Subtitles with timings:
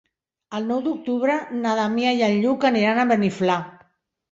[0.59, 3.63] El nou d'octubre na Damià i en Lluc aniran a Beniflà.